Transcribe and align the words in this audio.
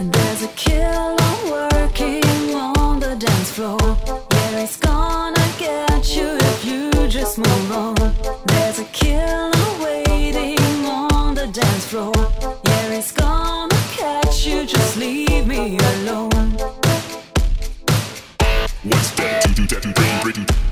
There's 0.00 0.42
a 0.42 0.48
killer 0.56 1.16
working 1.50 2.54
on 2.54 3.00
the 3.00 3.16
dance 3.18 3.50
floor. 3.50 3.78
Yeah, 4.32 4.60
he's 4.60 4.76
gonna 4.76 5.46
get 5.58 6.14
you 6.14 6.36
if 6.40 6.64
you 6.64 6.90
just 7.08 7.38
move 7.38 7.72
on. 7.72 7.94
There's 8.46 8.78
a 8.80 8.84
killer 8.84 9.52
waiting 9.82 10.86
on 10.86 11.34
the 11.34 11.46
dance 11.46 11.86
floor. 11.86 12.12
Yeah, 12.64 12.94
he's 12.94 13.12
gonna 13.12 13.76
catch 13.92 14.46
you. 14.46 14.66
Just 14.66 14.96
leave 14.96 15.46
me 15.46 15.78
alone. 15.78 16.56
What's 18.82 19.10
that? 19.12 19.44
Do 19.54 19.66
do 19.66 19.66
that 19.66 19.82
do. 19.82 20.69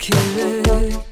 Kill, 0.00 1.09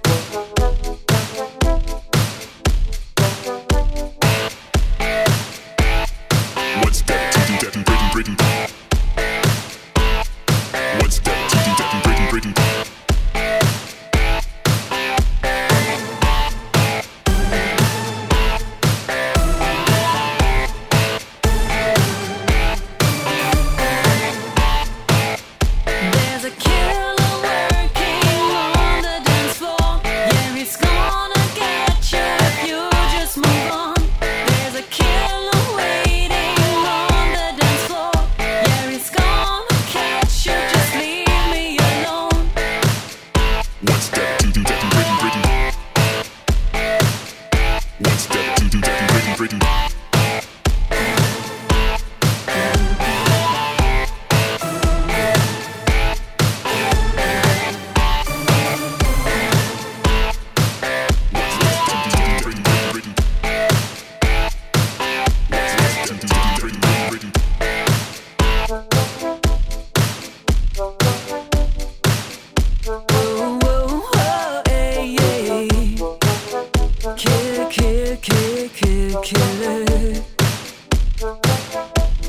killer. 79.28 79.84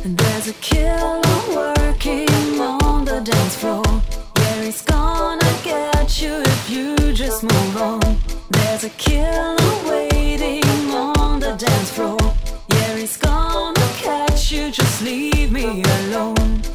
And 0.04 0.18
there's 0.18 0.48
a 0.48 0.54
killer 0.60 1.22
working 1.56 2.60
on 2.60 3.06
the 3.06 3.22
dance 3.22 3.56
floor. 3.56 3.84
Yeah, 4.38 4.64
he's 4.64 4.82
gonna 4.82 5.52
catch 5.64 6.22
you 6.22 6.42
if 6.42 6.70
you 6.70 6.96
just 7.14 7.44
move 7.44 7.78
on. 7.78 8.18
There's 8.50 8.84
a 8.84 8.90
killer 8.90 9.56
waiting 9.88 10.92
on 10.92 11.40
the 11.40 11.56
dance 11.56 11.92
floor. 11.92 12.20
Yeah, 12.70 12.98
he's 12.98 13.16
gonna 13.16 13.88
catch 13.96 14.52
you, 14.52 14.70
just 14.70 15.02
leave 15.02 15.52
me 15.54 15.84
alone. 16.00 16.69